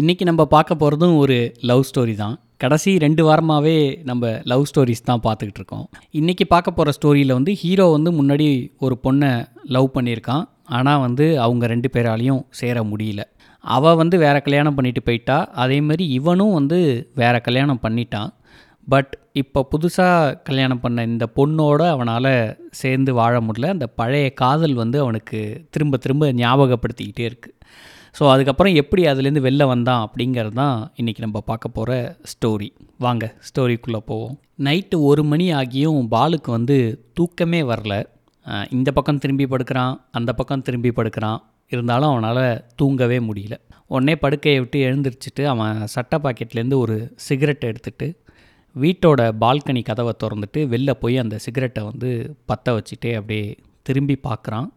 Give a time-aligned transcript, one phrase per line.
[0.00, 1.34] இன்றைக்கி நம்ம பார்க்க போகிறதும் ஒரு
[1.70, 2.36] லவ் ஸ்டோரி தான்.
[2.62, 3.74] கடைசி ரெண்டு வாரமாகவே
[4.10, 5.82] நம்ம லவ் ஸ்டோரிஸ் தான் பார்த்துக்கிட்டு இருக்கோம்.
[6.18, 8.46] இன்றைக்கி பார்க்க போகிற ஸ்டோரியில் வந்து ஹீரோ வந்து முன்னாடி
[8.86, 9.30] ஒரு பொண்ணை
[9.76, 10.44] லவ் பண்ணியிருக்கான்.
[10.78, 13.24] ஆனால் வந்து அவங்க ரெண்டு பேராலையும் சேர முடியல.
[13.64, 15.38] அவள் வந்து வேறு கல்யாணம் பண்ணிட்டு போயிட்டா.
[15.64, 16.78] அதேமாதிரி இவனும் வந்து
[17.22, 18.32] வேறு கல்யாணம் பண்ணிட்டான்.
[18.88, 19.12] பட்
[19.42, 22.34] இப்போ புதுசாக கல்யாணம் பண்ண இந்த பொண்ணோட அவனால்
[22.82, 23.74] சேர்ந்து வாழ முடியல.
[23.76, 25.40] அந்த பழைய காதல் வந்து அவனுக்கு
[25.74, 27.58] திரும்ப திரும்ப ஞாபகப்படுத்திக்கிட்டே இருக்குது
[28.14, 31.92] ஸோ அதுக்கப்புறம் எப்படி அதுலேருந்து வெளில வந்தான் அப்படிங்கிறது தான் இன்றைக்கி நம்ம பார்க்க போகிற
[32.32, 34.34] ஸ்டோரி வாங்க ஸ்டோரிக்குள்ளே போவோம்.
[34.66, 36.76] நைட்டு ஒரு மணி ஆகியும் பாலுக்கு வந்து
[37.14, 37.94] தூக்கமே வரல.
[38.70, 41.40] இந்த பக்கம் திரும்பி படுக்கிறான் அந்த பக்கம் திரும்பி படுக்கிறான்.
[41.72, 42.42] இருந்தாலும் அவனால்
[42.80, 43.56] தூங்கவே முடியல.
[43.86, 46.96] உடனே படுக்கையை விட்டு எழுந்திரிச்சிட்டு அவன் சட்டை பாக்கெட்லேருந்து ஒரு
[47.28, 48.06] சிகரெட் எடுத்துட்டு
[48.76, 52.10] வீட்டோட பால்கனி கதவை திறந்துட்டு வெளில போய் அந்த சிகரெட்டை வந்து
[52.50, 53.46] பற்ற வச்சுட்டே அப்படியே
[53.82, 54.68] திரும்பி பார்க்குறான்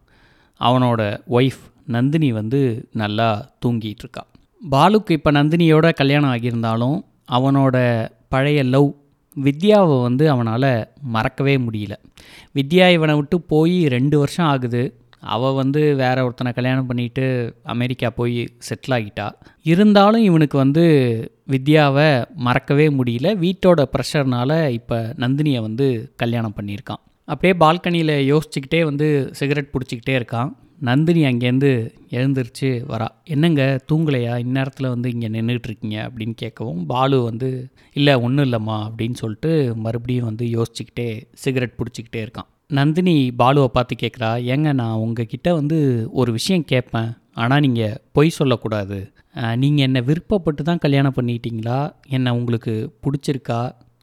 [0.60, 1.00] அவனோட
[1.38, 3.28] ஒய்ஃப் நந்தினி வந்து நல்லா
[3.66, 4.22] தூங்கிட்டு இருக்கா
[4.70, 6.98] பாலுக்கு இப்போ நந்தினியோட கல்யாணம் ஆகியிருந்தாலும்
[7.32, 7.76] அவனோட
[8.28, 8.94] பழைய லவ்
[9.36, 11.94] வித்யாவை வந்து அவனால் மறக்கவே முடியல.
[12.54, 15.00] வித்யா இவனை விட்டு போய் ரெண்டு வருஷம் ஆகுது.
[15.20, 19.26] அவள் வந்து வேற ஒருத்தனை கல்யாணம் பண்ணிட்டு அமெரிக்கா போய் செட்டில் ஆகிட்டா.
[19.62, 20.84] இருந்தாலும் இவனுக்கு வந்து
[21.50, 23.30] வித்யாவை மறக்கவே முடியல.
[23.44, 27.02] வீட்டோட ப்ரெஷர்னால் இப்போ நந்தினியை வந்து கல்யாணம் பண்ணியிருக்கான்.
[27.24, 30.50] அப்படியே பால்கனியில் யோசிச்சுக்கிட்டே வந்து சிகரெட் பிடிச்சிக்கிட்டே இருக்கான்.
[30.80, 31.70] நந்தினி அங்கேருந்து
[32.10, 33.06] எழுந்திருச்சு வரா.
[33.34, 34.32] என்னங்க தூங்கலையா?
[34.44, 37.48] இந்நேரத்தில் வந்து இங்கே நின்றுட்டுருக்கீங்க அப்படின்னு கேட்கவும் பாலு வந்து
[37.92, 39.50] இல்லை ஒன்றும் இல்லைம்மா அப்படின்னு சொல்லிட்டு
[39.84, 41.08] மறுபடியும் வந்து யோசிச்சுக்கிட்டே
[41.44, 42.48] சிகரெட் பிடிச்சிக்கிட்டே இருக்கான்.
[42.78, 45.78] நந்தினி பாலுவை பார்த்து கேட்குறா ஏங்க நான் உங்ககிட்ட வந்து
[46.20, 47.10] ஒரு விஷயம் கேட்பேன்.
[47.32, 48.98] ஆனால் நீங்கள் பொய் சொல்லக்கூடாது.
[49.62, 51.78] நீங்கள் என்னை விருப்பப்பட்டு தான் கல்யாணம் பண்ணிட்டீங்களா
[52.16, 52.74] என்னை உங்களுக்கு
[53.04, 53.60] பிடிச்சிருக்கா?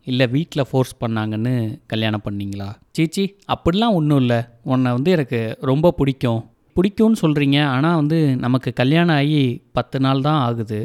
[0.08, 1.53] இல்லை வீட்டில் ஃபோர்ஸ் பண்ணாங்கன்னு
[1.91, 2.69] கல்யாணம் பண்ணீங்களா?
[2.97, 4.39] சீச்சி அப்படிலாம் ஒன்றும் இல்லை.
[4.73, 5.39] உன்னை வந்து எனக்கு
[5.71, 6.41] ரொம்ப பிடிக்கும்.
[6.75, 9.43] பிடிக்கும்னு சொல்கிறீங்க ஆனால் வந்து நமக்கு கல்யாணம் ஆகி
[9.77, 10.80] பத்து நாள் தான் ஆகுது.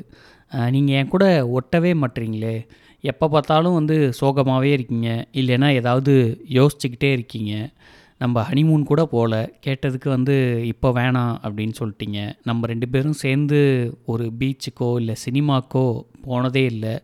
[0.74, 1.24] நீங்கள் என் கூட
[1.58, 2.56] ஒட்டவே மாட்டீங்களே.
[3.04, 5.10] எப்போ பார்த்தாலும் வந்து சோகமாகவே இருக்கீங்க.
[5.40, 6.14] இல்லைன்னா ஏதாவது
[6.58, 7.52] யோசிச்சுக்கிட்டே இருக்கீங்க.
[8.22, 10.36] நம்ம ஹனிமூன் கூட போகல கேட்டதுக்கு வந்து
[10.72, 12.20] இப்போ வேணாம் அப்படின்னு சொல்லிட்டீங்க.
[12.48, 13.60] நம்ம ரெண்டு பேரும் சேர்ந்து
[14.12, 15.86] ஒரு பீச்சுக்கோ இல்லை சினிமாக்கோ
[16.26, 16.94] போனதே இல்லை.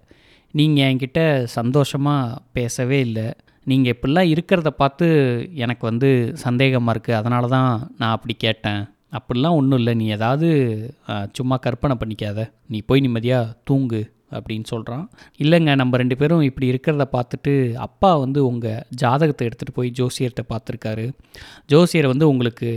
[0.55, 1.21] நீங்கள் என்கிட்ட
[1.59, 3.29] சந்தோஷமாக பேசவே இல்லை.
[3.71, 5.07] நீங்கள் இப்படிலாம் இருக்கிறத பார்த்து
[5.65, 6.11] எனக்கு வந்து
[6.45, 7.71] சந்தேகமாக இருக்குது அதனால தான்
[8.01, 8.83] நான் அப்படி கேட்டேன்.
[9.19, 9.93] அப்படிலாம் ஒன்றும் இல்லை.
[10.01, 10.49] நீ ஏதாவது
[11.39, 12.41] சும்மா கற்பனை பண்ணிக்காத.
[12.73, 14.03] நீ போய் நிம்மதியாக தூங்கு
[14.37, 15.05] அப்படின்னு சொல்கிறான்
[15.43, 17.53] இல்லைங்க நம்ம ரெண்டு பேரும் இப்படி இருக்கிறத பார்த்துட்டு
[17.87, 21.05] அப்பா வந்து உங்கள் ஜாதகத்தை எடுத்துகிட்டு போய் ஜோசியர்கிட்ட பார்த்துருக்காரு.
[21.73, 22.71] ஜோசியர் வந்து உங்களுக்கு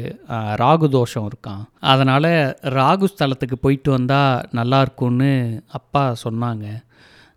[0.63, 1.63] ராகு தோஷம் இருக்கான்.
[1.93, 2.31] அதனால்
[2.79, 5.31] ராகு ஸ்தலத்துக்கு போயிட்டு வந்தால் நல்லாயிருக்கும்னு
[5.79, 6.67] அப்பா சொன்னாங்க.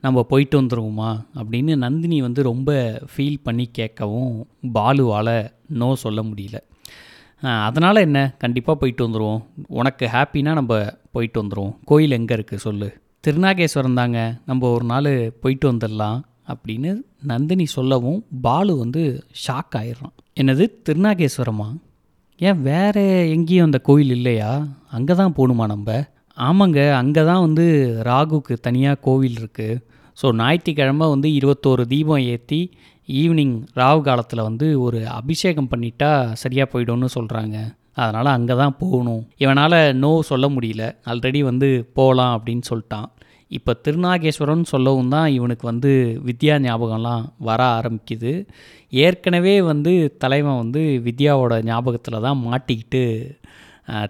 [0.01, 1.11] நம்ம போயிட்டு வந்துருவோமா?
[1.41, 2.71] அப்படின்னு நந்தினி வந்து ரொம்ப
[3.13, 4.35] ஃபீல் பண்ணி கேட்கவும்
[4.73, 5.35] பாலுவால்
[5.81, 6.59] நோ சொல்ல முடியல.
[7.69, 8.35] அதனால் என்ன?
[8.39, 10.79] கண்டிப்பாக போயிட்டு வந்துடுவோம் உனக்கு ஹாப்பினா நம்ம
[11.11, 12.89] போயிட்டு வந்துடுவோம் கோயில் எங்கே இருக்குது சொல்லு.
[13.27, 14.19] திருநாகேஸ்வரம் தாங்க.
[14.47, 16.19] நம்ம ஒரு நாள் போயிட்டு வந்துடலாம்
[16.53, 19.03] அப்படின்னு நந்தினி சொல்லவும் பாலு வந்து
[19.47, 20.17] ஷாக் ஆயிடுறான்.
[20.41, 20.65] என்னது?
[20.89, 21.69] திருநாகேஸ்வரமா?
[22.39, 24.51] ஏன் வேறு எங்கேயும் அந்த கோயில் இல்லையா?
[24.91, 25.89] அங்கே தான் போகணுமா நம்ம?
[26.47, 27.65] ஆமாங்க அங்கே தான் வந்து
[28.09, 29.81] ராகுக்கு தனியாக கோவில் இருக்குது
[30.19, 32.61] ஸோ ஞாயிற்றுக்கிழமை வந்து இருபத்தோரு தீபம் ஏற்றி
[33.09, 36.11] ஈவினிங் ராகு காலத்தில் வந்து ஒரு அபிஷேகம் பண்ணிட்டா
[36.43, 37.57] சரியாக போயிடும்னு சொல்கிறாங்க
[37.95, 39.23] அதனால் அங்கே தான் போகணும்.
[39.37, 40.85] இவனால் நோ சொல்ல முடியல.
[41.11, 41.69] ஆல்ரெடி வந்து
[41.99, 43.09] போகலாம் அப்படின்னு சொல்லிட்டான்.
[43.51, 45.91] இப்போ திருநாகேஸ்வரன் சொல்லவும் தான் இவனுக்கு வந்து
[46.29, 48.33] வித்யா ஞாபகம்லாம் வர ஆரம்பிக்குது.
[49.05, 49.93] ஏற்கனவே வந்து
[50.25, 53.05] தலைவன் வந்து வித்யாவோட ஞாபகத்தில் தான் மாட்டிக்கிட்டு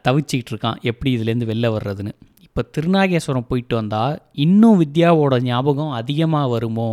[0.06, 2.12] தவிச்சிக்கிட்டு இருக்கான் எப்படி இதுலேருந்து வெளில வர்றதுன்னு.
[2.46, 4.14] இப்போ திருநாகேஸ்வரம் போயிட்டு வந்தால்
[4.44, 6.90] இன்னும் வித்யாவோட ஞாபகம் அதிகமாக வருமோ?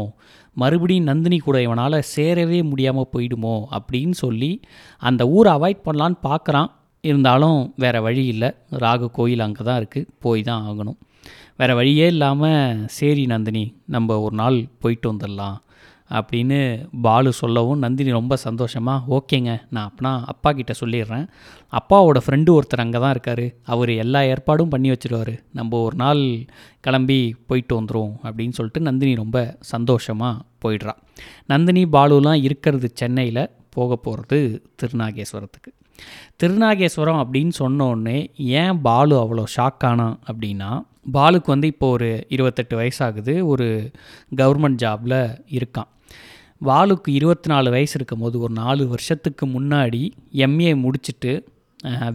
[0.53, 3.55] மறுபடியும் நந்தினி கூட இவனால் சேரவே முடியாமல் போயிடுமோ?
[3.77, 4.51] அப்படின்னு சொல்லி
[5.01, 6.69] அந்த ஊரை அவாய்ட் பண்ணலான்னு பார்க்குறான்.
[7.03, 8.49] இருந்தாலும் வேறு வழி இல்லை.
[8.83, 10.97] ராகு கோயில் அங்கே தான் இருக்குது போய் தான் ஆகணும்.
[11.59, 13.63] வேறு வழியே இல்லாமல் சரி நந்தினி
[13.95, 15.57] நம்ம ஒரு நாள் போயிட்டு வந்துடலாம்.
[16.17, 16.59] அப்படின்னு
[17.05, 21.25] பாலு சொல்லவும் நந்தினி ரொம்ப சந்தோஷமாக ஓகேங்க நான் அப்பனா அப்பா கிட்ட சொல்லிடுறேன்.
[21.79, 23.45] அப்பாவோட ஃப்ரெண்டு ஒருத்தர் அங்கே தான் இருக்கார்.
[23.63, 25.35] அவர் எல்லா ஏற்பாடும் பண்ணி வச்சிருவாரு.
[25.59, 26.21] நம்ம ஒரு நாள்
[26.87, 30.95] கிளம்பி போயிட்டு வந்துடும் அப்படின்னு சொல்லிட்டு நந்தினி ரொம்ப சந்தோஷமாக போயிடுறா.
[31.45, 34.39] நந்தினி பாலுலாம் இருக்கிறது சென்னையில் போக போகிறது
[34.81, 35.71] திருநாகேஸ்வரத்துக்கு.
[36.41, 40.69] திருநாகேஸ்வரம் அப்படின்னு சொன்னோடனே ஏன் பாலு அவ்வளோ ஷாக் ஆனான் அப்படின்னா
[41.15, 43.33] பாலுக்கு வந்து இப்போ ஒரு இருபத்தெட்டு வயசாகுது.
[43.51, 43.67] ஒரு
[44.35, 45.19] கவர்மெண்ட் ஜாபில்
[45.57, 45.89] இருக்கான்.
[46.61, 50.01] வாலுக்கு இருபத்தி நாலு வயசு இருக்கும் போது ஒரு நாலு வருஷத்துக்கு முன்னாடி
[50.45, 51.31] எம்ஏ முடிச்சுட்டு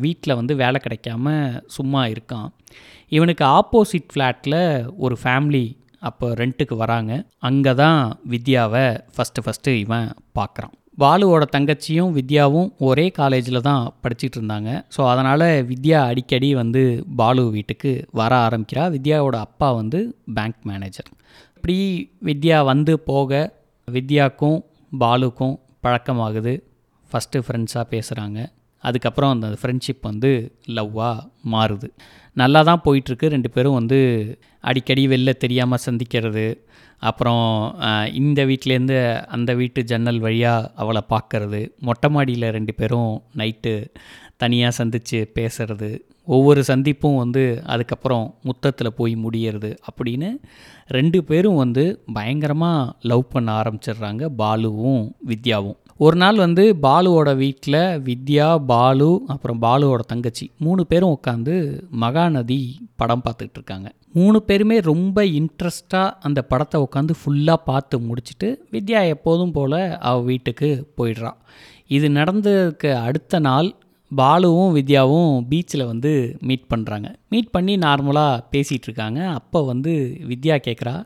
[0.05, 1.35] வீட்டில் வந்து வேலை கிடைக்காம
[1.77, 2.49] சும்மா இருக்கான்.
[3.17, 4.59] இவனுக்கு ஆப்போசிட் ஃப்ளாட்டில்
[5.05, 5.65] ஒரு ஃபேமிலி
[6.09, 7.13] அப்போ ரெண்ட்டுக்கு வராங்க.
[7.49, 8.01] அங்கே தான்
[8.33, 10.09] வித்யாவை ஃபஸ்ட்டு ஃபஸ்ட்டு இவன்
[10.39, 14.71] பார்க்குறான் பாலுவோட தங்கச்சியும் வித்யாவும் ஒரே காலேஜில் தான் படிச்சுட்டு இருந்தாங்க.
[14.95, 16.83] ஸோ அதனால் வித்யா அடிக்கடி வந்து
[17.21, 18.85] பாலு வீட்டுக்கு வர ஆரம்பிக்கிறா.
[18.97, 20.01] வித்யாவோட அப்பா வந்து
[20.39, 21.11] பேங்க் மேனேஜர்
[21.57, 21.79] இப்படி
[22.29, 23.51] வித்யா வந்து போக
[23.91, 24.63] வித்யாக்கும்
[24.99, 26.63] பாலுக்கும் பழக்கமாகுது.
[27.13, 28.47] ஃபஸ்ட்டு ஃப்ரெண்ட்ஸாக பேசுகிறாங்க
[28.79, 31.89] அதுக்கப்புறம் அந்த ஃப்ரெண்ட்ஷிப் வந்து லவ்வாக மாறுது.
[32.33, 33.27] நல்லா தான் போயிட்டுருக்கு.
[33.27, 36.59] ரெண்டு பேரும் வந்து அடிக்கடி வெளில தெரியாமல் சந்திக்கிறது.
[37.03, 37.45] அப்புறம்
[38.13, 43.75] இந்த வீட்டிலேருந்து அந்த வீட்டு ஜன்னல் வழியாக அவளை பார்க்கறது மொட்டை மாடியில் ரெண்டு பேரும் நைட்டு
[44.37, 45.91] தனியாக சந்தித்து பேசுறது
[46.25, 50.29] ஒவ்வொரு சந்திப்பும் வந்து அதுக்கப்புறம் முத்தத்தில் போய் முடியறது அப்படின்னு
[50.89, 55.79] ரெண்டு பேரும் வந்து பயங்கரமாக லவ் பண்ண ஆரம்பிச்சிடுறாங்க பாலுவும் வித்யாவும்.
[56.03, 57.77] ஒரு நாள் வந்து பாலுவோட வீட்டில்
[58.07, 61.55] வித்யா பாலு அப்புறம் பாலுவோட தங்கச்சி மூணு பேரும் உட்காந்து
[62.01, 62.59] மகாநதி
[63.01, 63.89] படம் பார்த்துட்டு இருக்காங்க.
[64.13, 69.79] மூணு பேருமே ரொம்ப இன்ட்ரெஸ்டாக அந்த படத்தை உட்காந்து ஃபுல்லாக பார்த்து முடிச்சுட்டு வித்யா எப்போதும் போல்
[70.09, 71.33] அவள் வீட்டுக்கு போயிடுறா.
[71.97, 73.71] இது நடந்ததுக்கு அடுத்த நாள்
[74.11, 79.21] பாலுவும் வித்யாவும் பீச்சில் வந்து மீட் பண்ணுறாங்க மீட் பண்ணி நார்மலாக பேசிகிட்டு இருக்காங்க.
[79.39, 79.95] அப்போ வந்து
[80.33, 80.97] வித்யா கேட்குறா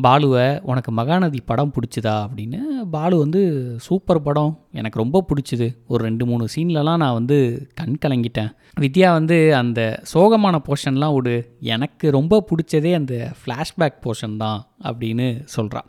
[0.00, 2.26] பாலுவை உனக்கு மகாநதி படம் பிடிச்சதா?
[2.26, 2.60] அப்படின்னு
[2.90, 4.66] பாலு வந்து சூப்பர் படம்.
[4.72, 5.74] எனக்கு ரொம்ப பிடிச்சிது.
[5.86, 8.50] ஒரு ரெண்டு மூணு சீன்லலாம் நான் வந்து கண் கலங்கிட்டேன்.
[8.80, 11.56] வித்யா வந்து அந்த சோகமான போர்ஷன்லாம் விடு.
[11.60, 14.66] எனக்கு ரொம்ப பிடிச்சதே அந்த ஃப்ளாஷ்பேக் போர்ஷன் தான்.
[14.82, 15.86] அப்படின்னு சொல்கிறான்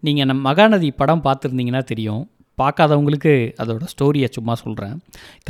[0.00, 2.30] நீங்கள் நம் மகாநதி படம் பார்த்துருந்தீங்கன்னா தெரியும்.
[2.60, 3.32] பார்க்காதவங்களுக்கு
[3.62, 4.94] அதோட ஸ்டோரியை சும்மா சொல்கிறேன்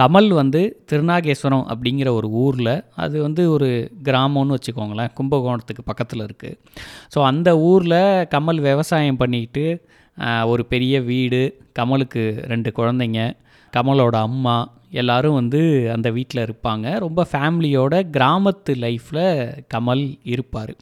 [0.01, 0.61] கமல் வந்து
[0.91, 3.69] திருநாகேஸ்வரம் அப்படிங்கிற ஒரு ஊரில் அது வந்து ஒரு
[4.05, 6.59] கிராமம்னு வச்சுக்கோங்களேன் கும்பகோணத்துக்கு பக்கத்தில் இருக்குது
[7.15, 8.01] ஸோ அந்த ஊரில்
[8.35, 9.67] கமல் விவசாயம் பண்ணிக்கிட்டு
[10.45, 11.43] ஒரு பெரிய வீடு
[11.79, 13.21] கமலுக்கு ரெண்டு குழந்தைங்க
[13.73, 14.57] கமலோட அம்மா
[15.01, 15.61] எல்லாரும் வந்து
[15.95, 16.87] அந்த வீட்டில் இருப்பாங்க.
[16.99, 19.27] ரொம்ப ஃபேமிலியோட கிராமத்து லைஃப்பில்
[19.75, 20.73] கமல் இருப்பார்.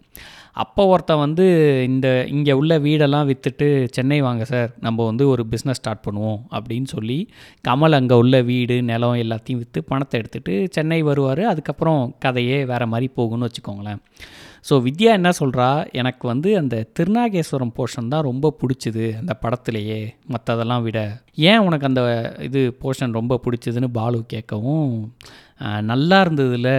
[0.63, 1.47] அப்போ ஒருத்தன் வந்து
[1.89, 3.67] இந்த இங்கே உள்ள வீடெல்லாம் விற்றுட்டு
[3.97, 4.71] சென்னை வாங்க சார்.
[4.87, 7.19] நம்ம வந்து ஒரு பிஸ்னஸ் ஸ்டார்ட் பண்ணுவோம் அப்படின்னு சொல்லி
[7.69, 11.43] கமல் அங்கே உள்ள வீடு நிலம் எல்லாத்தையும் விற்று பணத்தை எடுத்துகிட்டு சென்னை வருவார்.
[11.53, 14.03] அதுக்கப்புறம் கதையே வேறு மாதிரி போகும்னு வச்சுக்கோங்களேன்.
[14.69, 20.83] ஸோ வித்யா என்ன சொல்கிறா எனக்கு வந்து அந்த திருநாகேஸ்வரம் போர்ஷன் தான் ரொம்ப பிடிச்சிது அந்த படத்துலையே மற்றதெல்லாம்
[20.83, 21.23] விட.
[21.35, 22.03] ஏன் உனக்கு அந்த
[22.43, 25.13] இது போர்ஷன் ரொம்ப பிடிச்சதுன்னு பாலு கேட்கவும்
[25.81, 26.73] நல்லா இருந்ததில்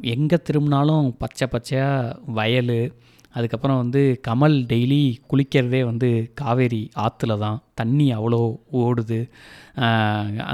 [0.00, 2.92] எங்கே திரும்பினாலும் பச்சை பச்சையாக வயல்
[3.36, 5.00] அதுக்கப்புறம் வந்து கமல் டெய்லி
[5.30, 6.08] குளிக்கிறதே வந்து
[6.40, 7.58] காவேரி ஆற்றுல தான்.
[7.80, 8.40] தண்ணி அவ்வளோ
[8.82, 9.20] ஓடுது.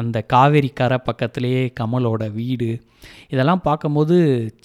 [0.00, 2.70] அந்த காவேரி கரை பக்கத்துலேயே கமலோட வீடு.
[3.34, 4.16] இதெல்லாம் பார்க்கும்போது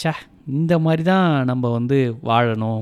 [0.02, 0.14] ச்சே
[0.58, 2.00] இந்த மாதிரி தான் நம்ம வந்து
[2.30, 2.82] வாழணும்.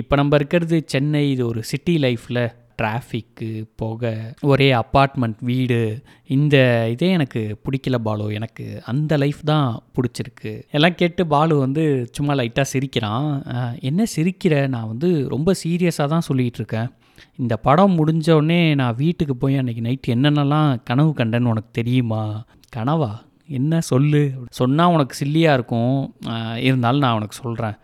[0.00, 2.44] இப்போ நம்ம இருக்கிறது சென்னை இது ஒரு சிட்டி லைஃப்பில்
[2.82, 6.56] டிராஃபிக்கு புகை ஒரே அப்பார்ட்மெண்ட் வீடு இந்த
[6.90, 8.32] இதே எனக்கு பிடிக்கல பாலு.
[8.32, 10.62] எனக்கு அந்த லைஃப் தான் பிடிச்சிருக்கு.
[10.70, 13.44] எல்லாம் கேட்டு பாலு வந்து சும்மா லைட்டாக சிரிக்கிறான்.
[13.80, 14.68] என்ன சிரிக்கிற?
[14.68, 16.88] நான் வந்து ரொம்ப சீரியஸாக தான் சொல்லிகிட்டு இருக்கேன்.
[17.36, 22.44] இந்த படம் முடிஞ்சோடனே நான் வீட்டுக்கு போய் அன்றைக்கி நைட் என்னென்னலாம் கனவு கண்டேன்னு உனக்கு தெரியுமா?
[22.76, 23.10] கனவா?
[23.48, 23.80] என்ன?
[23.80, 24.32] சொல்லு.
[24.50, 26.14] சொன்னால் உனக்கு சில்லியாக இருக்கும்.
[26.56, 27.76] இருந்தாலும் நான் உனக்கு சொல்கிறேன்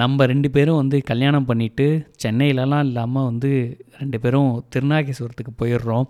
[0.00, 1.86] நம்ம ரெண்டு பேரும் வந்து கல்யாணம் பண்ணிவிட்டு
[2.22, 3.50] சென்னையிலலாம் இல்லாமல் வந்து
[3.98, 6.06] ரெண்டு பேரும் திருநாகேஸ்வரத்துக்கு போயிடுறோம்.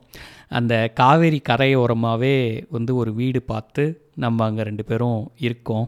[0.58, 2.36] அந்த காவேரி கரையோரமாகவே
[2.76, 3.84] வந்து ஒரு வீடு பார்த்து
[4.24, 5.86] நம்ம அங்கே ரெண்டு பேரும் இருக்கோம்.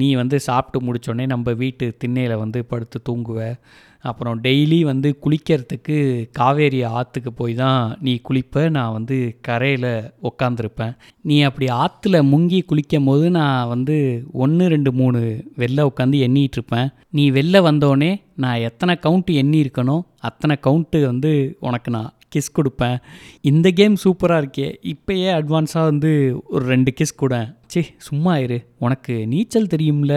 [0.00, 3.40] நீ வந்து சாப்பிட்டு முடித்தோடனே நம்ம வீட்டு திண்ணையில் வந்து படுத்து தூங்குவ.
[4.02, 5.96] அப்புறம் டெய்லி வந்து குளிக்கிறதுக்கு
[6.32, 9.90] காவேரி ஆற்றுக்கு போய் தான் நீ குளிப்ப நான் வந்து கரையில்
[10.28, 10.94] உக்காந்துருப்பேன்.
[11.22, 13.96] நீ அப்படி ஆற்றுல முங்கி குளிக்கும் போது நான் வந்து
[14.32, 15.20] ஒன்று ரெண்டு மூணு
[15.58, 21.56] வெளில உட்காந்து எண்ணிட்டு இருப்பேன் நீ வெளில வந்தோடனே நான் எத்தனை கவுண்ட்டு எண்ணி இருக்கனோ அத்தனை கவுண்ட்டு வந்து
[21.60, 22.98] உனக்கு நான் கிஸ் கொடுப்பேன்.
[23.40, 24.68] இந்த கேம் சூப்பராக இருக்கே.
[24.92, 26.10] இப்போயே அட்வான்ஸாக வந்து
[26.48, 27.34] ஒரு ரெண்டு கிஸ் கூட
[27.72, 28.56] சே சும்மா இரு.
[28.78, 30.14] உனக்கு நீச்சல் தெரியும்ல?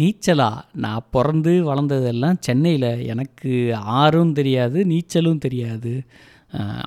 [0.00, 0.48] நீச்சலா?
[0.84, 2.90] நான் பிறந்து வளர்ந்ததெல்லாம் சென்னையில்.
[3.06, 5.92] எனக்கு ஆறும் தெரியாது நீச்சலும் தெரியாது.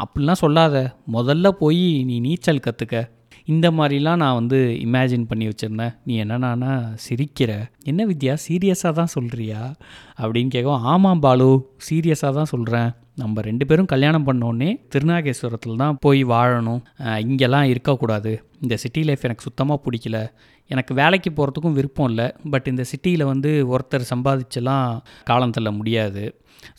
[0.04, 0.76] அப்படிலாம் சொல்லாத.
[1.14, 3.00] முதல்ல போய் நீ நீச்சல் கற்றுக்க
[3.48, 5.96] இந்த மாதிரிலாம் நான் வந்து இமேஜின் பண்ணி வச்சுருந்தேன்.
[6.06, 6.72] நீ என்னன்னா
[7.06, 7.52] சிரிக்கிற.
[7.84, 9.62] என்ன வித்யா சீரியஸாக தான் சொல்கிறியா
[10.22, 11.50] அப்படின்னு கேட்கும் ஆமாம் பாலு
[11.90, 16.82] சீரியஸாக தான் சொல்கிறேன் நம்ம ரெண்டு பேரும் கல்யாணம் பண்ணோடனே திருநாகேஸ்வரத்தில் தான் போய் வாழணும்.
[17.28, 18.32] இங்கெல்லாம் இருக்கக்கூடாது.
[18.64, 20.20] இந்த சிட்டி லைஃப் எனக்கு சுத்தமாக பிடிக்கல.
[20.70, 22.28] எனக்கு வேலைக்கு போகிறதுக்கும் விருப்பம் இல்லை.
[22.54, 24.86] பட் இந்த சிட்டியில் வந்து ஒருத்தர் சம்பாதிச்செல்லாம்
[25.30, 26.24] காலம் தள்ள முடியாது.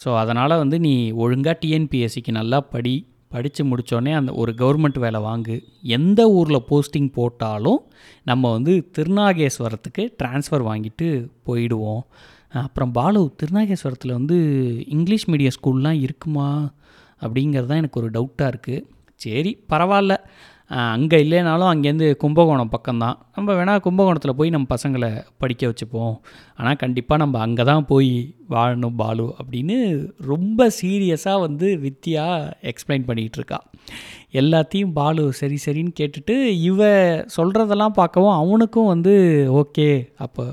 [0.03, 2.95] ஸோ அதனால் வந்து நீ ஒழுங்காக டிஎன்பிஎஸ்சிக்கு நல்லா படி.
[3.35, 5.55] படித்து முடித்தோடனே அந்த ஒரு கவர்மெண்ட் வேலை வாங்கு.
[5.99, 7.79] எந்த ஊரில் போஸ்டிங் போட்டாலும்
[8.31, 11.07] நம்ம வந்து திருநாகேஸ்வரத்துக்கு ட்ரான்ஸ்ஃபர் வாங்கிட்டு
[11.49, 12.03] போயிடுவோம்.
[12.53, 14.37] அப்புறம் பாலு திருநாகேஸ்வரத்தில் வந்து
[14.87, 16.71] இங்கிலீஷ் மீடியம் ஸ்கூல்லாம் இருக்குமா
[17.21, 20.15] அப்படிங்கிறது தான் எனக்கு ஒரு டவுட்டாக இருக்குது சரி பரவாயில்ல.
[20.71, 23.17] அங்கே இல்லைனாலும் அங்கேருந்து கும்பகோணம் பக்கம்தான்.
[23.37, 26.15] நம்ம வேணால் கும்பகோணத்தில் போய் நம்ம பசங்களை படிக்க வச்சுப்போம்.
[26.57, 28.13] ஆனால் கண்டிப்பாக நம்ம அங்கே தான் போய்
[28.49, 29.77] வாழணும் பாலு அப்படின்னு
[30.27, 32.25] ரொம்ப சீரியஸாக வந்து வித்யா
[32.71, 33.59] எக்ஸ்பிளைன் பண்ணிகிட்ருக்கா
[34.41, 36.37] எல்லாத்தையும் பாலு சரி சரின்னு கேட்டுட்டு
[36.69, 36.83] இவ
[37.37, 39.15] சொல்கிறதெல்லாம் பார்க்கவும் அவனுக்கும் வந்து
[39.63, 39.89] ஓகே.
[40.19, 40.45] அப்போ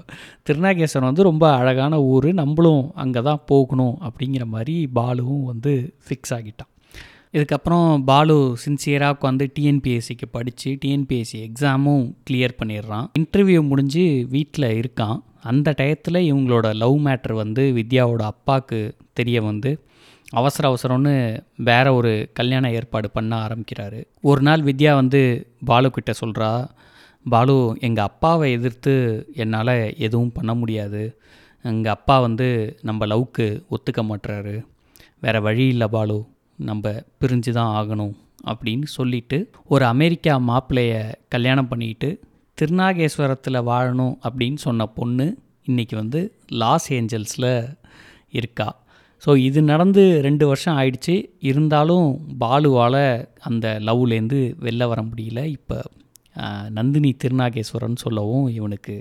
[0.49, 5.73] திருநாகேஸ்வரம் வந்து ரொம்ப அழகான ஊர் நம்மளும் அங்கே தான் போகணும் அப்படிங்கிற மாதிரி பாலுவும் வந்து
[6.07, 6.71] ஃபிக்ஸ் ஆகிட்டான்.
[7.33, 13.07] இதுக்கப்புறம் பாலு சின்சியராக உட்காந்து டிஎன்பிஎஸ்சிக்கு படித்து டிஎன்பிஎஸ்சி எக்ஸாமும் கிளியர் பண்ணிடுறான்.
[13.19, 15.19] இன்டர்வியூ முடிஞ்சு வீட்டில் இருக்கான்.
[15.41, 19.85] அந்த டயத்தில் இவங்களோட லவ் மேட்ரு வந்து வித்யாவோட அப்பாவுக்கு தெரிய வந்து
[20.29, 24.03] அவசர அவசரம்னு வேற ஒரு கல்யாண ஏற்பாடு பண்ண ஆரம்பிக்கிறாரு.
[24.21, 25.21] ஒரு நாள் வித்யா வந்து
[25.65, 26.67] பாலு கிட்ட சொல்கிறா
[27.29, 28.95] பாலு எங்கள் அப்பாவை எதிர்த்து
[29.33, 31.21] என்னால் எதுவும் பண்ண முடியாது.
[31.61, 34.65] எங்கள் அப்பா வந்து நம்ம லவ்க்கு ஒத்துக்க மாட்டுறாரு
[35.21, 36.25] வேறு வழி இல்லை பாலு.
[36.67, 38.15] நம்ம பிரிஞ்சு தான் ஆகணும்
[38.51, 39.37] அப்படின்னு சொல்லிட்டு
[39.73, 41.01] ஒரு அமெரிக்கா மாப்பிள்ளையை
[41.33, 42.09] கல்யாணம் பண்ணிக்கிட்டு
[42.57, 45.27] திருநாகேஸ்வரத்தில் வாழணும் அப்படின்னு சொன்ன பொண்ணு
[45.69, 46.19] இன்றைக்கி வந்து
[46.61, 47.51] லாஸ் ஏஞ்சல்ஸில்
[48.31, 48.67] இருக்கா.
[49.23, 51.15] ஸோ இது நடந்து ரெண்டு வருஷம் ஆயிடுச்சு.
[51.49, 52.07] இருந்தாலும்
[52.43, 53.01] பாலுவால்
[53.49, 55.39] அந்த லவ்லேருந்து வெளில வர முடியல.
[55.57, 55.77] இப்போ
[56.77, 58.95] நந்தினி திருநாகேஸ்வரன் சொல்லவும் இவனுக்கு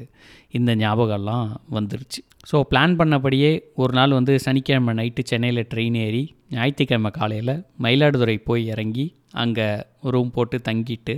[0.57, 2.21] இந்த ஞாபகம்லாம் வந்துருச்சு.
[2.50, 8.67] ஸோ பிளான் பண்ணபடியே ஒரு நாள் வந்து சனிக்கிழமை நைட்டு சென்னையில் ட்ரெயின் ஏறி ஞாயிற்றுக்கிழமை காலையில் மயிலாடுதுறை போய்
[8.67, 9.07] இறங்கி
[9.43, 9.67] அங்கே
[10.14, 11.17] ரூம் போட்டு தங்கிட்டு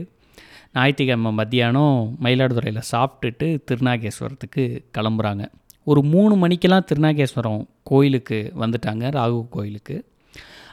[0.74, 4.64] ஞாயிற்றுக்கிழமை மத்தியானம் மயிலாடுதுறையில் சாப்பிட்டுட்டு திருநாகேஸ்வரத்துக்கு
[4.98, 5.44] கிளம்புறாங்க.
[5.82, 9.96] ஒரு மூணு மணிக்கெல்லாம் திருநாகேஸ்வரம் கோயிலுக்கு வந்துட்டாங்க ராகு கோயிலுக்கு.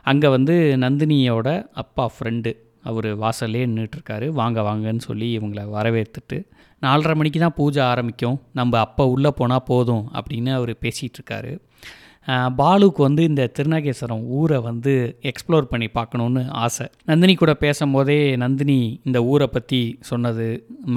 [0.03, 1.49] அங்கே வந்து நந்தினியோட
[1.83, 2.51] அப்பா ஃப்ரெண்டு
[2.89, 6.39] அவர் வாசல்லே நின்றுட்டுருக்காரு வாங்க வாங்கன்னு சொல்லி இவங்களை வரவேற்றுட்டு
[6.85, 8.37] நாலரை மணிக்கு தான் பூஜை ஆரம்பிக்கும்.
[8.59, 11.53] நம்ம அப்போ உள்ளே போனால் போதும் அப்படின்னு அவர் பேசிகிட்ருக்காரு
[12.59, 14.93] பாலுக்கு வந்து இந்த திருநாகேஸ்வரம் ஊரை வந்து
[15.29, 16.85] எக்ஸ்ப்ளோர் பண்ணி பார்க்கணுன்னு ஆசை.
[17.09, 19.79] நந்தினி கூட பேசும்போதே நந்தினி இந்த ஊரை பற்றி
[20.09, 20.47] சொன்னது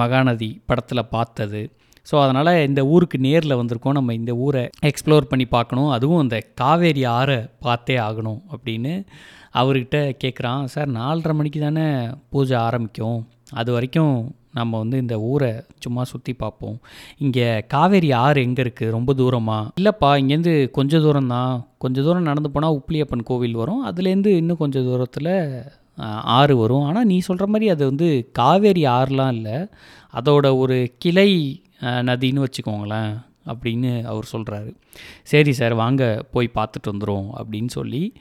[0.01, 1.63] மகாநதி படத்தில் பார்த்தது.
[2.11, 3.99] ஸோ அதனால் இந்த ஊருக்கு நேரில் வந்திருக்கோம்.
[3.99, 5.91] நம்ம இந்த ஊரை எக்ஸ்ப்ளோர் பண்ணி பார்க்கணும்.
[5.97, 8.95] அதுவும் அந்த காவேரி ஆறை பார்த்தே ஆகணும் அப்படின்னு
[9.61, 11.87] அவர்கிட்ட கேட்குறான் சார் நாலரை மணிக்கு தானே
[12.33, 13.21] பூஜை ஆரம்பிக்கும்.
[13.61, 14.15] அது வரைக்கும்
[14.59, 15.51] நம்ம வந்து இந்த ஊரை
[15.85, 16.77] சும்மா சுற்றி பார்ப்போம்.
[17.25, 21.55] இங்கே காவேரி ஆறு எங்கே இருக்குது ரொம்ப தூரமாக இல்லைப்பா இங்கேருந்து கொஞ்சம் தூரம் தான்.
[21.85, 23.83] கொஞ்சம் தூரம் நடந்து போனால் உப்ளியப்பன் கோவில் வரும்.
[23.91, 25.33] அதுலேருந்து இன்னும் கொஞ்சம் தூரத்தில்
[26.39, 26.85] ஆறு வரும்.
[26.89, 28.09] ஆனால் நீ சொல்கிற மாதிரி அது வந்து
[28.41, 29.57] காவேரி ஆறுலாம் இல்லை.
[30.21, 31.31] அதோட ஒரு கிளை
[31.81, 33.13] நதின்னு வச்சுக்கோங்களேன்
[33.47, 34.75] அப்படின்னு அவர் சொல்கிறாரு
[35.23, 38.15] சரி சார் வாங்க போய் பார்த்துட்டு வந்துடும் அப்படின்னு சொல்லி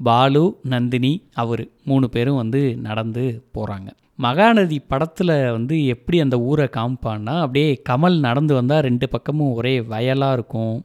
[0.00, 3.88] பாலு நந்தினி அவர் மூணு பேரும் வந்து நடந்து போகிறாங்க
[4.22, 10.32] மகாநதி படத்தில் வந்து எப்படி அந்த ஊரை காமிப்பான்னா அப்படியே கமல் நடந்து வந்தால் ரெண்டு பக்கமும் ஒரே வயலாக
[10.32, 10.84] இருக்கும்.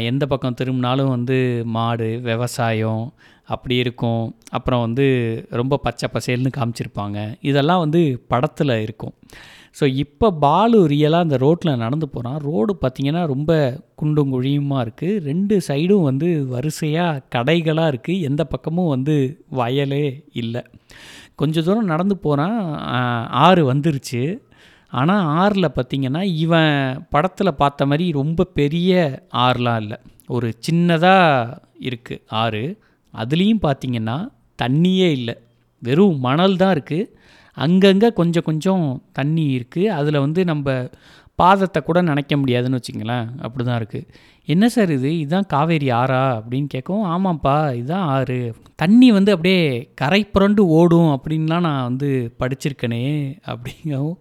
[0.00, 4.36] எந்த பக்கம் திரும்பினாலும் வந்து மாடு விவசாயம் அப்படி இருக்கும்.
[4.50, 5.06] அப்புறம் வந்து
[5.50, 7.36] ரொம்ப பச்சை பசேல்னு காமிச்சிருப்பாங்க.
[7.40, 9.14] இதெல்லாம் வந்து படத்தில் இருக்கும்.
[9.76, 13.52] ஸோ இப்போ பாலு ரியலாக அந்த ரோட்டில் நடந்து போகிறான் ரோடு பார்த்திங்கன்னா ரொம்ப
[14.00, 19.16] குண்டும் குழியுமாக இருக்குது ரெண்டு சைடும் வந்து வரிசையாக கடைகளாக இருக்குது எந்த பக்கமும் வந்து
[19.60, 20.06] வயலே
[20.42, 20.62] இல்லை.
[21.40, 22.58] கொஞ்சம் தூரம் நடந்து போகிறான்
[23.46, 24.22] ஆறு வந்துருச்சு.
[24.98, 26.74] ஆனால் ஆறில் பார்த்திங்கன்னா இவன்
[27.14, 28.92] படத்தில் பார்த்த மாதிரி ரொம்ப பெரிய
[29.46, 29.98] ஆறுலாம் இல்லை.
[30.36, 32.64] ஒரு சின்னதாக இருக்குது ஆறு.
[33.14, 34.16] அதுலேயும் பார்த்திங்கன்னா
[34.62, 35.36] தண்ணியே இல்லை.
[35.82, 37.10] வெறும் மணல் தான் இருக்குது
[37.56, 40.88] அங்கங்கே கொஞ்சம் கொஞ்சம் தண்ணி இருக்குது அதில் வந்து நம்ம
[41.38, 44.06] பாதத்தை கூட நினைக்க முடியாதுன்னு வச்சுங்களேன் அப்படி தான் இருக்குது
[44.48, 45.18] என்ன சார் இது?
[45.18, 46.20] இதுதான் காவேரி ஆறா?
[46.38, 48.38] அப்படின்னு கேட்கவும் ஆமாம்ப்பா இதுதான் ஆறு.
[48.76, 49.62] தண்ணி வந்து அப்படியே
[49.94, 52.08] கரை புரண்டு ஓடும் அப்படின்லாம் நான் வந்து
[52.38, 53.04] படிச்சிருக்கனே
[53.46, 54.16] அப்படிங்கவும்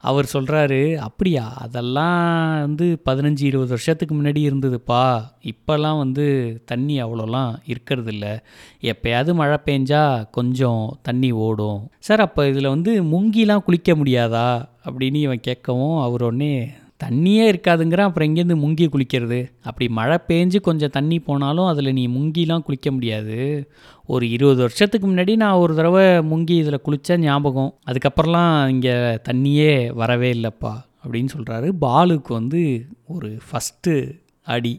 [0.00, 1.52] அவர் சொல்கிறாரு அப்படியா?
[1.56, 5.20] அதெல்லாம் வந்து பதினஞ்சு இருபது வருஷத்துக்கு முன்னாடி இருந்ததுப்பா.
[5.42, 6.26] இப்போல்லாம் வந்து
[6.66, 8.38] தண்ணி அவ்வளோலாம் இருக்கிறது இல்லை
[8.80, 11.90] எப்போயாவது மழை பெஞ்சா கொஞ்சம் தண்ணி ஓடும்.
[11.98, 14.64] சார் அப்போ இதில் வந்து முங்கிலாம் குளிக்க முடியாதா?
[14.84, 16.70] அப்படின்னு இவன் கேட்கவும் அவர் உடனே
[17.04, 19.38] தண்ணியே இருக்காதுங்கிற அப்புறம் எங்கேருந்து முங்கி குளிக்கிறது?
[19.62, 23.36] அப்படி மழை பேஞ்சு கொஞ்சம் தண்ணி போனாலும் அதில் நீ முங்கிலாம் குளிக்க முடியாது.
[24.06, 27.72] ஒரு இருபது வருஷத்துக்கு முன்னாடி நான் ஒரு தடவை முங்கி இதில் குளித்த ஞாபகம்.
[27.86, 28.94] அதுக்கப்புறம்லாம் இங்கே
[29.30, 32.62] தண்ணியே வரவே இல்லைப்பா அப்படின்னு சொல்கிறாரு பாலுக்கு வந்து
[33.06, 33.94] ஒரு ஃபஸ்ட்டு
[34.42, 34.74] அடி.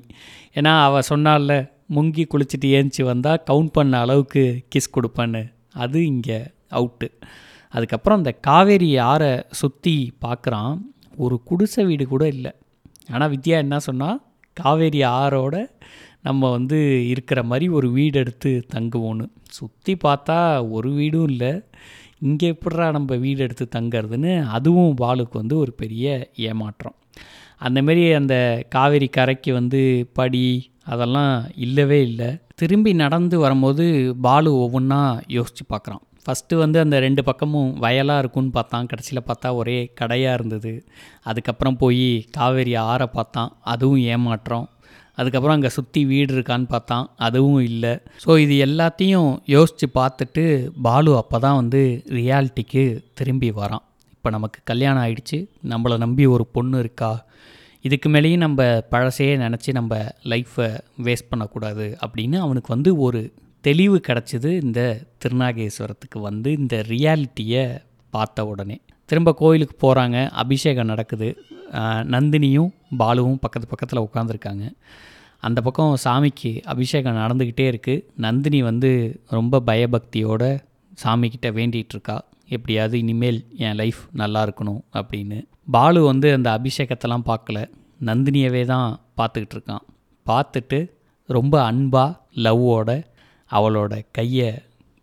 [0.53, 1.57] ஏன்னா அவள் சொன்னால
[1.95, 4.43] முங்கி குளிச்சுட்டு ஏஞ்சி வந்தால் கவுண்ட் பண்ண அளவுக்கு
[4.75, 5.43] கிஸ் கொடுப்பேன்னு.
[5.73, 6.39] அது இங்கே
[6.71, 7.07] அவுட்டு
[7.73, 9.95] அதுக்கப்புறம் அந்த காவேரி ஆறை சுற்றி
[10.25, 10.73] பார்க்குறான்
[11.25, 12.51] ஒரு குடிசை வீடு கூட இல்லை.
[13.13, 14.19] ஆனால் வித்யா என்ன சொன்னால்
[14.57, 15.55] காவேரி ஆறோட
[16.27, 19.25] நம்ம வந்து இருக்கிற மாதிரி ஒரு வீடு எடுத்து தங்குவோன்னு.
[19.57, 20.37] சுற்றி பார்த்தா
[20.77, 21.51] ஒரு வீடும் இல்லை.
[22.27, 26.05] இங்கே எப்படா நம்ம வீடு எடுத்து தங்கிறதுன்னு அதுவும் பாலுக்கு வந்து ஒரு பெரிய
[26.49, 26.95] ஏமாற்றம்.
[27.67, 28.35] அந்தமாரி அந்த
[28.75, 29.81] காவேரி கரைக்கு வந்து
[30.13, 30.43] படி
[30.83, 31.33] அதெல்லாம்
[31.65, 32.29] இல்லவே இல்லை.
[32.55, 33.85] திரும்பி நடந்து வரும்போது
[34.21, 35.01] பாலு ஒவ்வொன்றா
[35.37, 38.89] யோசித்து பார்க்குறான் ஃபஸ்ட்டு வந்து அந்த ரெண்டு பக்கமும் வயலாக இருக்கும்னு பார்த்தான்.
[38.89, 40.73] கடைசியில் பார்த்தா ஒரே கடையாக இருந்தது.
[41.29, 43.49] அதுக்கப்புறம் போய் காவேரி ஆறை பார்த்தான்.
[43.73, 44.67] அதுவும் ஏமாற்றம்.
[45.19, 47.09] அதுக்கப்புறம் அங்கே சுற்றி வீடு இருக்கான்னு பார்த்தான்.
[47.27, 47.93] அதுவும் இல்லை.
[48.25, 50.43] ஸோ இது எல்லாத்தையும் யோசித்து பார்த்துட்டு
[50.87, 51.81] பாலு அப்போ தான் வந்து
[52.19, 52.83] ரியாலிட்டிக்கு
[53.21, 53.85] திரும்பி வரான்.
[54.13, 55.39] இப்போ நமக்கு கல்யாணம் ஆயிடுச்சு.
[55.73, 57.11] நம்மளை நம்பி ஒரு பொண்ணு இருக்கா?
[57.87, 58.61] இதுக்கு மேலேயும் நம்ம
[58.93, 59.97] பழசையே நினச்சி நம்ம
[60.31, 60.69] லைஃப்பை
[61.05, 63.21] வேஸ்ட் பண்ணக்கூடாது அப்படின்னு அவனுக்கு வந்து ஒரு
[63.65, 64.81] தெளிவு கிடச்சிது இந்த
[65.21, 67.63] திருநாகேஸ்வரத்துக்கு வந்து இந்த ரியாலிட்டியை
[68.13, 68.77] பார்த்த உடனே.
[69.09, 71.29] திரும்ப கோயிலுக்கு போகிறாங்க அபிஷேகம் நடக்குது.
[72.13, 74.65] நந்தினியும் பாலுவும் பக்கத்து பக்கத்தில் உட்காந்துருக்காங்க
[75.47, 78.91] அந்த பக்கம் சாமிக்கு அபிஷேகம் நடந்துக்கிட்டே இருக்குது நந்தினி வந்து
[79.37, 80.43] ரொம்ப பயபக்தியோட
[81.03, 82.17] சாமிக்கிட்ட வேண்டிகிட்ருக்கா.
[82.55, 85.37] எப்படியாவது இனிமேல் என் லைஃப் நல்லா இருக்கணும் அப்படின்னு.
[85.75, 87.59] பாலு வந்து அந்த அபிஷேகத்தெல்லாம் பார்க்கல.
[88.09, 88.89] நந்தினியவே தான்
[89.19, 89.85] பார்த்துக்கிட்டு இருக்கான்
[90.25, 90.79] பார்த்துட்டு
[91.29, 92.89] ரொம்ப அன்பாக லவ்வோட
[93.51, 94.53] அவளோட கையை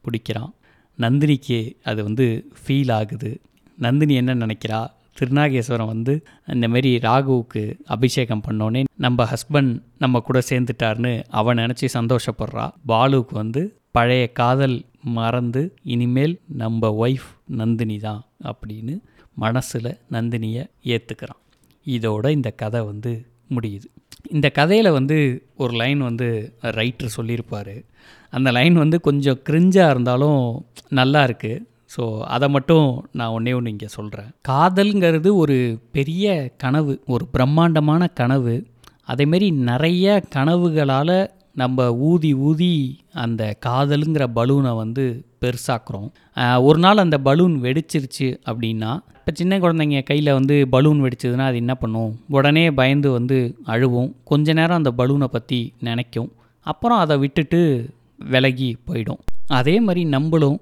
[0.02, 0.52] பிடிக்கிறான்.
[0.98, 3.40] நந்தினிக்கு அது வந்து ஃபீல் ஆகுது.
[3.78, 4.86] நந்தினி என்ன நினைக்கிறா?
[5.18, 12.70] திருநாகேஸ்வரம் வந்து இந்தமாரி ராகுவுக்கு அபிஷேகம் பண்ணோன்னே நம்ம ஹஸ்பண்ட் நம்ம கூட சேர்ந்துட்டார்னு அவன் நினச்சி சந்தோஷப்படுறா.
[12.88, 19.00] பாலுவுக்கு வந்து பழைய காதல் மறந்து இனிமேல் நம்ம ஒய்ஃப் நந்தினி தான் அப்படின்னு
[19.34, 21.42] மனசில் நந்தினியை ஏற்றுக்கிறான்
[21.86, 23.86] இதோட இந்த கதை வந்து முடியுது.
[24.30, 25.16] இந்த கதையில் வந்து
[25.56, 26.28] ஒரு லைன் வந்து
[26.78, 27.74] ரைட்டர் சொல்லியிருப்பார்.
[28.30, 30.40] அந்த லைன் வந்து கொஞ்சம் கிரிஞ்சாக இருந்தாலும்
[30.88, 31.64] நல்லா இருக்குது
[31.96, 32.86] ஸோ அதை மட்டும்
[33.18, 35.56] நான் ஒன்றே ஒன்று இங்கே சொல்கிறேன் காதல்ங்கிறது ஒரு
[35.96, 36.26] பெரிய
[36.56, 38.54] கனவு ஒரு பிரம்மாண்டமான கனவு.
[39.12, 41.18] அதேமாரி நிறைய கனவுகளால்
[41.52, 42.74] நம்ம ஊதி ஊதி
[43.24, 45.04] அந்த காதலுங்கிற பலூனை வந்து
[45.46, 46.08] பெருசாக்குறோம்.
[46.68, 51.74] ஒரு நாள் அந்த பலூன் வெடிச்சிருச்சு அப்படின்னா இப்போ சின்ன குழந்தைங்க கையில் வந்து பலூன் வெடிச்சதுன்னா அது என்ன
[51.80, 52.10] பண்ணும்?
[52.36, 53.38] உடனே பயந்து வந்து
[53.72, 54.10] அழுவும்.
[54.30, 56.28] கொஞ்ச நேரம் அந்த பலூனை பற்றி நினைக்கும்.
[56.66, 57.60] அப்புறம் அதை விட்டுட்டு
[58.34, 59.20] விலகி போயிடும்.
[59.58, 60.58] அதே மாதிரி நம்மளும்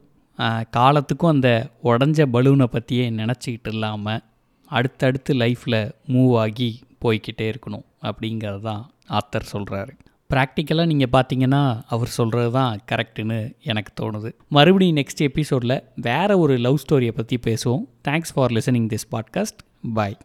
[0.76, 1.50] காலத்துக்கும் அந்த
[1.90, 4.22] உடஞ்ச பலூனை பற்றியே நினச்சிக்கிட்டு இல்லாமல்
[4.70, 5.78] அடுத்தடுத்து லைஃப்பில்
[6.14, 6.70] மூவ் ஆகி
[7.04, 8.82] போய்க்கிட்டே இருக்கணும் அப்படிங்கிறது தான்
[9.18, 9.92] ஆத்தர் சொல்கிறாரு
[10.34, 14.30] ப்ராக்டிக்கலாக நீங்கள் பார்த்தீங்கன்னா அவர் சொல்கிறது தான் கரெக்டுன்னு எனக்கு தோணுது.
[14.48, 15.76] மறுபடியும் நெக்ஸ்ட் எபிசோடில்
[16.08, 17.84] வேறு ஒரு லவ் ஸ்டோரியை பற்றி பேசுவோம்.
[18.08, 19.62] Thanks for listening this podcast
[19.94, 20.12] bye